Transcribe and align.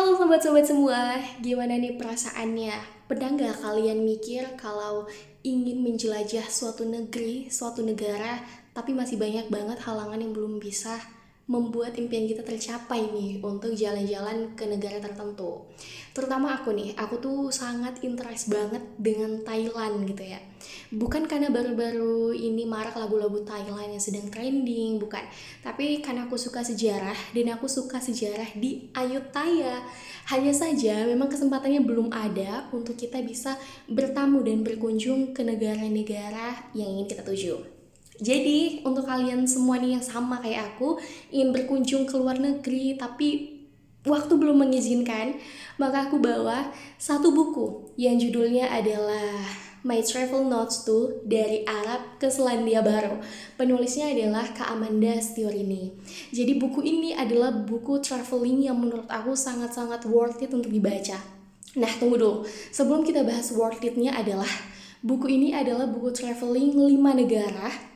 Halo 0.00 0.16
sobat-sobat 0.16 0.64
semua, 0.64 1.20
gimana 1.44 1.76
nih 1.76 2.00
perasaannya? 2.00 3.04
Pernah 3.04 3.36
nggak 3.36 3.60
kalian 3.60 4.00
mikir 4.00 4.56
kalau 4.56 5.04
ingin 5.44 5.84
menjelajah 5.84 6.48
suatu 6.48 6.88
negeri, 6.88 7.52
suatu 7.52 7.84
negara, 7.84 8.40
tapi 8.72 8.96
masih 8.96 9.20
banyak 9.20 9.52
banget 9.52 9.76
halangan 9.84 10.16
yang 10.16 10.32
belum 10.32 10.56
bisa 10.56 10.96
membuat 11.50 11.98
impian 11.98 12.30
kita 12.30 12.46
tercapai 12.46 13.10
nih 13.10 13.42
untuk 13.42 13.74
jalan-jalan 13.74 14.54
ke 14.54 14.70
negara 14.70 15.02
tertentu. 15.02 15.66
Terutama 16.14 16.54
aku 16.54 16.70
nih, 16.70 16.94
aku 16.94 17.18
tuh 17.18 17.50
sangat 17.50 18.02
interest 18.06 18.54
banget 18.54 18.78
dengan 18.94 19.42
Thailand 19.42 20.06
gitu 20.06 20.30
ya. 20.30 20.38
Bukan 20.94 21.26
karena 21.26 21.50
baru-baru 21.50 22.30
ini 22.34 22.66
marak 22.68 22.94
lagu-lagu 22.94 23.42
Thailand 23.42 23.98
yang 23.98 24.02
sedang 24.02 24.30
trending, 24.30 25.02
bukan. 25.02 25.26
Tapi 25.66 25.98
karena 25.98 26.30
aku 26.30 26.38
suka 26.38 26.62
sejarah 26.62 27.18
dan 27.34 27.46
aku 27.58 27.66
suka 27.66 27.98
sejarah 27.98 28.54
di 28.54 28.86
Ayutthaya. 28.94 29.82
Hanya 30.30 30.54
saja 30.54 31.02
memang 31.02 31.26
kesempatannya 31.26 31.82
belum 31.82 32.14
ada 32.14 32.70
untuk 32.70 32.94
kita 32.94 33.26
bisa 33.26 33.58
bertamu 33.90 34.46
dan 34.46 34.62
berkunjung 34.62 35.34
ke 35.34 35.42
negara-negara 35.42 36.74
yang 36.78 36.94
ingin 36.94 37.06
kita 37.10 37.26
tuju. 37.26 37.79
Jadi 38.20 38.84
untuk 38.84 39.08
kalian 39.08 39.48
semua 39.48 39.80
nih 39.80 39.96
yang 39.96 40.04
sama 40.04 40.44
kayak 40.44 40.76
aku 40.76 41.00
ingin 41.32 41.56
berkunjung 41.56 42.04
ke 42.04 42.20
luar 42.20 42.36
negeri 42.36 43.00
tapi 43.00 43.60
waktu 44.04 44.36
belum 44.36 44.64
mengizinkan, 44.64 45.40
maka 45.80 46.08
aku 46.08 46.20
bawa 46.20 46.68
satu 47.00 47.32
buku 47.32 47.96
yang 47.96 48.20
judulnya 48.20 48.68
adalah 48.68 49.40
My 49.80 50.04
Travel 50.04 50.44
Notes 50.44 50.84
tuh 50.84 51.24
dari 51.24 51.64
Arab 51.64 52.20
ke 52.20 52.28
Selandia 52.28 52.84
Baru. 52.84 53.24
Penulisnya 53.56 54.12
adalah 54.12 54.44
Kak 54.52 54.68
Amanda 54.68 55.16
Stiorini. 55.16 55.96
Jadi 56.28 56.60
buku 56.60 56.84
ini 56.84 57.16
adalah 57.16 57.48
buku 57.48 58.04
traveling 58.04 58.68
yang 58.68 58.76
menurut 58.76 59.08
aku 59.08 59.32
sangat-sangat 59.32 60.04
worth 60.04 60.44
it 60.44 60.52
untuk 60.52 60.68
dibaca. 60.68 61.16
Nah 61.80 61.92
tunggu 61.96 62.20
dulu, 62.20 62.44
sebelum 62.68 63.08
kita 63.08 63.24
bahas 63.24 63.56
worth 63.56 63.80
it-nya 63.80 64.12
adalah 64.12 64.48
buku 65.00 65.32
ini 65.32 65.56
adalah 65.56 65.88
buku 65.88 66.12
traveling 66.12 66.76
5 66.76 67.00
negara 67.16 67.90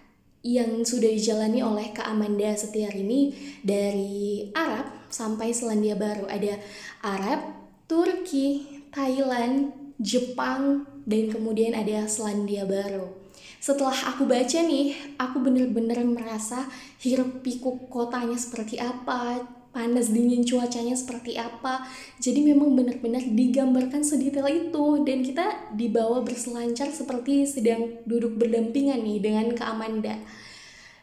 yang 0.44 0.84
sudah 0.84 1.08
dijalani 1.08 1.64
oleh 1.64 1.88
Kak 1.96 2.04
Amanda 2.04 2.52
Setiarini 2.52 3.32
dari 3.64 4.52
Arab 4.52 5.08
sampai 5.08 5.56
Selandia 5.56 5.96
Baru. 5.96 6.28
Ada 6.28 6.60
Arab, 7.00 7.40
Turki, 7.88 8.68
Thailand, 8.92 9.72
Jepang, 9.96 10.84
dan 11.08 11.32
kemudian 11.32 11.72
ada 11.72 12.04
Selandia 12.04 12.68
Baru. 12.68 13.24
Setelah 13.56 14.12
aku 14.12 14.28
baca 14.28 14.60
nih, 14.60 15.16
aku 15.16 15.40
bener-bener 15.40 16.04
merasa 16.04 16.68
hiruk 17.00 17.40
pikuk 17.40 17.88
kotanya 17.88 18.36
seperti 18.36 18.76
apa, 18.76 19.40
panas 19.74 20.14
dingin 20.14 20.46
cuacanya 20.46 20.94
seperti 20.94 21.34
apa. 21.34 21.82
Jadi 22.22 22.46
memang 22.46 22.78
benar-benar 22.78 23.26
digambarkan 23.26 24.06
sedetail 24.06 24.46
itu. 24.46 25.02
Dan 25.02 25.26
kita 25.26 25.74
dibawa 25.74 26.22
berselancar 26.22 26.94
seperti 26.94 27.44
sedang 27.44 27.98
duduk 28.06 28.38
berdampingan 28.38 29.02
nih 29.02 29.18
dengan 29.18 29.50
Kak 29.52 29.74
Amanda. 29.74 30.14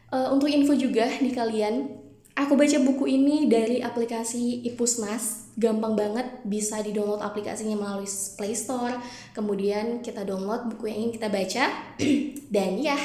Uh, 0.08 0.32
untuk 0.32 0.48
info 0.48 0.76
juga 0.76 1.08
nih 1.24 1.32
kalian 1.32 1.88
aku 2.36 2.56
baca 2.56 2.78
buku 2.84 3.06
ini 3.12 3.52
dari 3.52 3.84
aplikasi 3.84 4.64
Ipusnas. 4.72 5.52
Gampang 5.60 6.00
banget 6.00 6.48
bisa 6.48 6.80
di-download 6.80 7.20
aplikasinya 7.20 7.76
melalui 7.76 8.08
Play 8.40 8.56
Store. 8.56 8.96
Kemudian 9.36 10.00
kita 10.00 10.24
download 10.24 10.72
buku 10.72 10.88
yang 10.88 10.98
ingin 11.06 11.14
kita 11.20 11.28
baca. 11.28 11.64
Dan 12.56 12.80
ya 12.80 12.96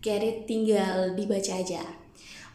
get 0.00 0.48
tinggal 0.48 1.12
dibaca 1.12 1.60
aja 1.60 1.99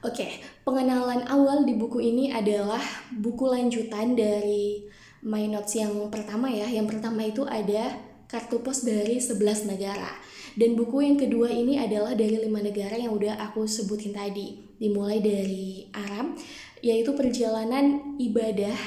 Oke, 0.06 0.22
okay, 0.22 0.38
pengenalan 0.62 1.26
awal 1.26 1.66
di 1.66 1.74
buku 1.74 1.98
ini 1.98 2.30
adalah 2.30 2.78
buku 3.10 3.42
lanjutan 3.50 4.14
dari 4.14 4.86
My 5.26 5.50
Notes 5.50 5.74
yang 5.82 5.98
pertama 6.14 6.46
ya. 6.46 6.70
Yang 6.70 6.94
pertama 6.94 7.26
itu 7.26 7.42
ada 7.42 7.90
kartu 8.30 8.62
pos 8.62 8.86
dari 8.86 9.18
11 9.18 9.66
negara. 9.66 10.14
Dan 10.54 10.78
buku 10.78 11.02
yang 11.02 11.18
kedua 11.18 11.50
ini 11.50 11.82
adalah 11.82 12.14
dari 12.14 12.38
lima 12.38 12.62
negara 12.62 12.94
yang 12.94 13.18
udah 13.18 13.50
aku 13.50 13.66
sebutin 13.66 14.14
tadi. 14.14 14.78
Dimulai 14.78 15.26
dari 15.26 15.90
Arab, 15.90 16.38
yaitu 16.86 17.18
perjalanan 17.18 18.14
ibadah, 18.22 18.78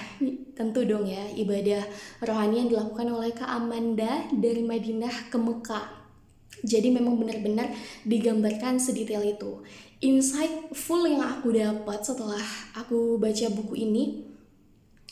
tentu 0.55 0.87
dong 0.87 1.03
ya, 1.03 1.35
ibadah 1.35 1.83
rohani 2.23 2.63
yang 2.63 2.71
dilakukan 2.71 3.11
oleh 3.11 3.35
Kak 3.35 3.51
Amanda 3.51 4.23
dari 4.31 4.63
Madinah 4.63 5.35
ke 5.35 5.39
Mekah. 5.43 5.99
Jadi 6.63 6.95
memang 6.95 7.19
benar-benar 7.19 7.75
digambarkan 8.07 8.79
sedetail 8.83 9.23
itu 9.23 9.63
insightful 9.99 11.03
yang 11.11 11.27
aku 11.27 11.51
dapat 11.51 11.99
setelah 12.07 12.47
aku 12.79 13.19
baca 13.19 13.51
buku 13.51 13.75
ini 13.83 14.05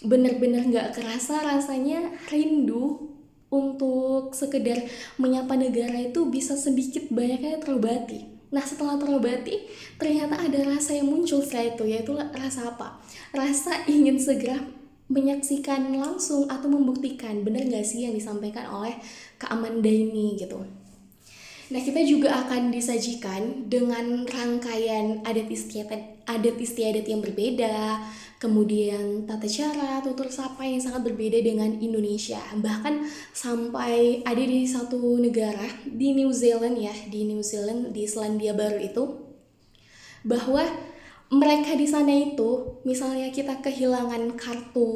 bener-bener 0.07 0.63
gak 0.71 1.01
kerasa 1.01 1.43
rasanya 1.43 2.15
rindu 2.31 3.11
untuk 3.51 4.35
sekedar 4.35 4.87
menyapa 5.19 5.59
negara 5.59 5.99
itu 5.99 6.27
bisa 6.31 6.55
sedikit 6.55 7.11
banyaknya 7.11 7.59
terobati. 7.59 8.27
Nah 8.55 8.63
setelah 8.63 8.95
terobati 8.95 9.67
ternyata 9.99 10.39
ada 10.39 10.61
rasa 10.67 10.95
yang 10.95 11.11
muncul 11.11 11.43
setelah 11.43 11.75
itu 11.75 11.85
yaitu 11.91 12.13
rasa 12.15 12.71
apa? 12.75 13.03
Rasa 13.35 13.87
ingin 13.91 14.23
segera 14.23 14.63
menyaksikan 15.07 15.95
langsung 15.95 16.51
atau 16.51 16.67
membuktikan 16.67 17.43
bener 17.43 17.67
gak 17.71 17.87
sih 17.87 18.07
yang 18.07 18.15
disampaikan 18.15 18.71
oleh 18.71 18.95
Kak 19.39 19.51
Amanda 19.51 19.91
ini 19.91 20.39
gitu. 20.39 20.63
Nah, 21.67 21.83
kita 21.83 21.99
juga 22.07 22.47
akan 22.47 22.71
disajikan 22.71 23.67
dengan 23.67 24.23
rangkaian 24.23 25.27
adat 25.27 25.51
istiadat 25.51 26.23
adat 26.23 26.57
istiadat 26.63 27.03
yang 27.11 27.19
berbeda, 27.19 28.07
kemudian 28.39 29.27
tata 29.27 29.51
cara 29.51 29.99
tutur 29.99 30.31
sapa 30.31 30.63
yang 30.63 30.79
sangat 30.79 31.11
berbeda 31.11 31.43
dengan 31.43 31.75
Indonesia. 31.83 32.39
Bahkan 32.55 33.11
sampai 33.35 34.23
ada 34.23 34.43
di 34.43 34.63
satu 34.63 35.19
negara 35.19 35.67
di 35.83 36.15
New 36.15 36.31
Zealand 36.31 36.79
ya, 36.79 36.95
di 37.11 37.27
New 37.27 37.43
Zealand 37.43 37.91
di 37.91 38.07
Selandia 38.07 38.55
Baru 38.55 38.79
itu 38.79 39.05
bahwa 40.23 40.63
mereka 41.35 41.75
di 41.75 41.87
sana 41.91 42.15
itu 42.15 42.79
misalnya 42.87 43.35
kita 43.35 43.59
kehilangan 43.59 44.39
kartu 44.39 44.87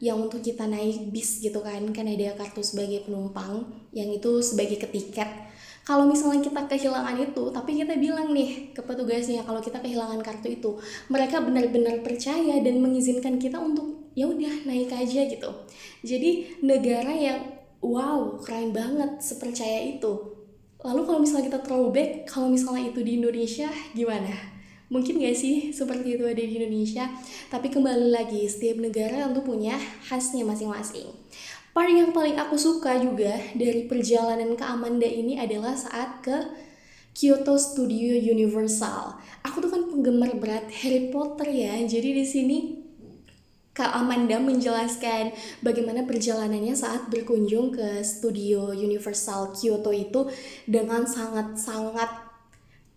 yang 0.00 0.16
untuk 0.16 0.40
kita 0.40 0.64
naik 0.64 1.12
bis 1.12 1.44
gitu 1.44 1.60
kan 1.60 1.92
kan 1.92 2.08
ada 2.08 2.32
kartu 2.32 2.64
sebagai 2.64 3.04
penumpang 3.04 3.68
yang 3.92 4.08
itu 4.08 4.40
sebagai 4.40 4.80
ketiket. 4.80 5.28
Kalau 5.84 6.08
misalnya 6.08 6.40
kita 6.40 6.64
kehilangan 6.64 7.16
itu 7.20 7.44
tapi 7.52 7.76
kita 7.76 8.00
bilang 8.00 8.32
nih 8.32 8.72
ke 8.72 8.80
petugasnya 8.80 9.44
kalau 9.44 9.60
kita 9.60 9.76
kehilangan 9.76 10.24
kartu 10.24 10.56
itu 10.56 10.80
mereka 11.12 11.44
benar-benar 11.44 12.00
percaya 12.00 12.60
dan 12.64 12.80
mengizinkan 12.80 13.36
kita 13.36 13.60
untuk 13.60 14.08
ya 14.16 14.24
udah 14.24 14.64
naik 14.64 14.88
aja 14.88 15.28
gitu. 15.28 15.50
Jadi 16.00 16.60
negara 16.64 17.12
yang 17.12 17.60
wow 17.84 18.40
keren 18.40 18.72
banget 18.72 19.20
sepercaya 19.20 19.84
itu. 19.84 20.40
Lalu 20.80 21.00
kalau 21.04 21.20
misalnya 21.20 21.46
kita 21.52 21.60
throwback 21.60 22.24
kalau 22.24 22.48
misalnya 22.48 22.88
itu 22.88 23.04
di 23.04 23.20
Indonesia 23.20 23.68
gimana 23.92 24.59
mungkin 24.90 25.22
gak 25.22 25.38
sih 25.38 25.70
seperti 25.70 26.18
itu 26.18 26.26
ada 26.26 26.42
di 26.42 26.54
Indonesia 26.58 27.06
tapi 27.48 27.70
kembali 27.70 28.10
lagi 28.10 28.44
setiap 28.44 28.82
negara 28.82 29.30
tentu 29.30 29.40
punya 29.46 29.78
khasnya 30.10 30.42
masing-masing 30.42 31.08
Part 31.70 31.86
yang 31.86 32.10
paling 32.10 32.34
aku 32.34 32.58
suka 32.58 32.98
juga 32.98 33.38
dari 33.54 33.86
perjalanan 33.86 34.58
ke 34.58 34.64
Amanda 34.66 35.06
ini 35.06 35.38
adalah 35.38 35.78
saat 35.78 36.18
ke 36.18 36.34
Kyoto 37.14 37.54
Studio 37.62 38.18
Universal. 38.18 39.14
Aku 39.46 39.62
tuh 39.62 39.70
kan 39.70 39.86
penggemar 39.86 40.34
berat 40.34 40.66
Harry 40.82 41.14
Potter 41.14 41.46
ya, 41.46 41.78
jadi 41.86 42.10
di 42.10 42.26
sini 42.26 42.58
Kak 43.70 43.96
Amanda 43.96 44.42
menjelaskan 44.42 45.30
bagaimana 45.62 46.02
perjalanannya 46.10 46.74
saat 46.74 47.06
berkunjung 47.06 47.70
ke 47.70 48.02
studio 48.02 48.74
Universal 48.74 49.54
Kyoto 49.54 49.94
itu 49.94 50.26
dengan 50.66 51.06
sangat-sangat 51.06 52.29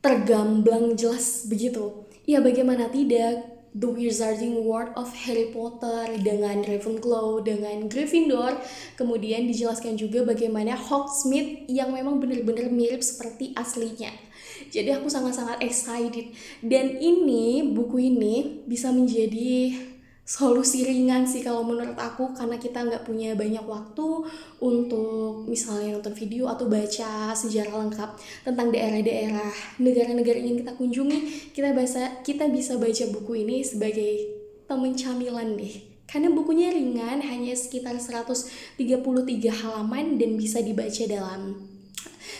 tergamblang 0.03 0.99
jelas 0.99 1.47
begitu. 1.47 2.03
Ya 2.27 2.43
bagaimana 2.43 2.91
tidak, 2.91 3.53
The 3.73 3.89
Wizarding 3.89 4.67
World 4.67 4.93
of 4.99 5.09
Harry 5.25 5.49
Potter 5.49 6.05
dengan 6.21 6.61
Ravenclaw 6.61 7.41
dengan 7.41 7.89
Gryffindor. 7.89 8.61
Kemudian 8.99 9.49
dijelaskan 9.49 9.97
juga 9.97 10.21
bagaimana 10.21 10.77
Hogsmeade 10.77 11.65
yang 11.71 11.89
memang 11.89 12.21
benar-benar 12.21 12.69
mirip 12.69 13.01
seperti 13.01 13.55
aslinya. 13.57 14.13
Jadi 14.69 14.93
aku 14.93 15.09
sangat-sangat 15.09 15.63
excited. 15.65 16.35
Dan 16.61 17.01
ini 17.01 17.65
buku 17.73 18.13
ini 18.13 18.61
bisa 18.69 18.93
menjadi 18.93 19.73
solusi 20.23 20.87
ringan 20.87 21.27
sih 21.27 21.43
kalau 21.43 21.67
menurut 21.67 21.99
aku 21.99 22.31
karena 22.31 22.55
kita 22.55 22.79
nggak 22.79 23.03
punya 23.03 23.35
banyak 23.35 23.63
waktu 23.67 24.07
untuk 24.63 25.43
misalnya 25.51 25.99
nonton 25.99 26.15
video 26.15 26.47
atau 26.47 26.71
baca 26.71 27.35
sejarah 27.35 27.75
lengkap 27.83 28.09
tentang 28.47 28.71
daerah-daerah 28.71 29.51
negara-negara 29.83 30.39
yang 30.39 30.63
kita 30.63 30.79
kunjungi 30.79 31.51
kita 31.51 31.75
bisa 31.75 32.23
kita 32.23 32.47
bisa 32.47 32.79
baca 32.79 33.03
buku 33.11 33.43
ini 33.43 33.67
sebagai 33.67 34.11
temen 34.63 34.95
camilan 34.95 35.59
deh. 35.59 35.91
Karena 36.07 36.29
bukunya 36.29 36.69
ringan 36.69 37.25
hanya 37.25 37.57
sekitar 37.57 37.97
133 37.97 38.77
halaman 39.49 40.21
dan 40.21 40.37
bisa 40.37 40.61
dibaca 40.61 41.03
dalam 41.09 41.57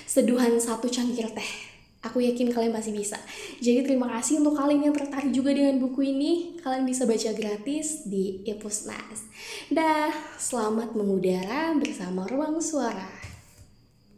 seduhan 0.06 0.62
satu 0.62 0.88
cangkir 0.88 1.26
teh 1.34 1.52
Aku 2.04 2.20
yakin 2.20 2.52
kalian 2.52 2.76
pasti 2.76 2.92
bisa. 2.92 3.16
Jadi 3.64 3.88
terima 3.88 4.12
kasih 4.12 4.44
untuk 4.44 4.60
kalian 4.60 4.92
yang 4.92 4.96
tertarik 4.96 5.32
juga 5.32 5.56
dengan 5.56 5.80
buku 5.80 6.04
ini. 6.04 6.60
Kalian 6.60 6.84
bisa 6.84 7.08
baca 7.08 7.32
gratis 7.32 8.04
di 8.04 8.44
Epusnas. 8.44 9.24
Dah, 9.72 10.12
selamat 10.36 11.00
mengudara 11.00 11.72
bersama 11.80 12.28
Ruang 12.28 12.60
Suara. 12.60 13.23